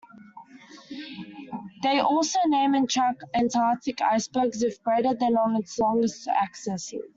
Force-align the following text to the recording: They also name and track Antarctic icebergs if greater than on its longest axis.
They 1.83 1.99
also 1.99 2.39
name 2.47 2.73
and 2.73 2.89
track 2.89 3.17
Antarctic 3.35 4.01
icebergs 4.01 4.63
if 4.63 4.81
greater 4.81 5.13
than 5.13 5.37
on 5.37 5.55
its 5.57 5.77
longest 5.77 6.27
axis. 6.27 6.91